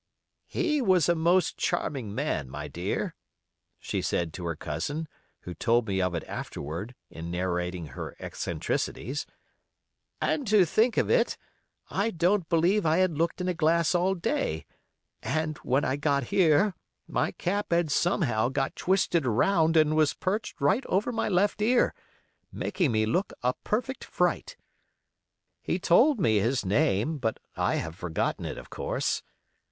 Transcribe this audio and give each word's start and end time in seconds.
"He 0.47 0.81
was 0.81 1.07
a 1.07 1.13
most 1.13 1.57
charming 1.57 2.15
man, 2.15 2.49
my 2.49 2.67
dear," 2.67 3.13
she 3.77 4.01
said 4.01 4.33
to 4.33 4.45
her 4.45 4.55
cousin, 4.55 5.07
who 5.41 5.53
told 5.53 5.87
me 5.87 6.01
of 6.01 6.15
it 6.15 6.23
afterward 6.23 6.95
in 7.11 7.29
narrating 7.29 7.85
her 7.93 8.15
eccentricities; 8.19 9.27
"and 10.19 10.47
to 10.47 10.65
think 10.65 10.97
of 10.97 11.11
it, 11.11 11.37
I 11.91 12.09
don't 12.09 12.49
believe 12.49 12.83
I 12.83 12.97
had 12.97 13.15
looked 13.19 13.41
in 13.41 13.47
a 13.47 13.53
glass 13.53 13.93
all 13.93 14.15
day, 14.15 14.65
and 15.21 15.59
when 15.59 15.85
I 15.85 15.97
got 15.97 16.23
here, 16.33 16.73
my 17.07 17.31
cap 17.31 17.67
had 17.69 17.91
somehow 17.91 18.49
got 18.49 18.75
twisted 18.75 19.23
around 19.27 19.77
and 19.77 19.95
was 19.95 20.15
perched 20.15 20.59
right 20.59 20.83
over 20.87 21.11
my 21.11 21.29
left 21.29 21.61
ear, 21.61 21.93
making 22.51 22.91
me 22.91 23.05
look 23.05 23.33
a 23.43 23.53
perfect 23.53 24.03
fright. 24.03 24.57
He 25.61 25.77
told 25.77 26.19
me 26.19 26.39
his 26.39 26.65
name, 26.65 27.19
but 27.19 27.37
I 27.55 27.75
have 27.75 27.93
forgotten 27.95 28.45
it, 28.45 28.57
of 28.57 28.71
course. 28.71 29.21